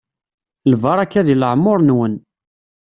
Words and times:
Lbaraka 0.71 1.19
di 1.27 1.35
leɛmur-nwen. 1.39 2.13